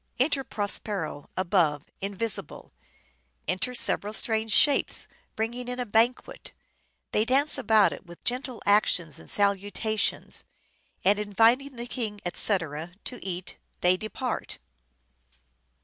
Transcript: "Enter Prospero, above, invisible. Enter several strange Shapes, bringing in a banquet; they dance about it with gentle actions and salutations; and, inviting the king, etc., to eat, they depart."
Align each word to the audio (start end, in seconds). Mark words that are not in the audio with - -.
"Enter 0.29 0.43
Prospero, 0.43 1.29
above, 1.37 1.85
invisible. 2.01 2.73
Enter 3.47 3.75
several 3.75 4.13
strange 4.15 4.51
Shapes, 4.51 5.05
bringing 5.35 5.67
in 5.67 5.79
a 5.79 5.85
banquet; 5.85 6.53
they 7.11 7.23
dance 7.23 7.55
about 7.55 7.93
it 7.93 8.03
with 8.07 8.23
gentle 8.23 8.63
actions 8.65 9.19
and 9.19 9.29
salutations; 9.29 10.43
and, 11.05 11.19
inviting 11.19 11.75
the 11.75 11.85
king, 11.85 12.19
etc., 12.25 12.93
to 13.03 13.23
eat, 13.23 13.57
they 13.81 13.95
depart." 13.95 14.57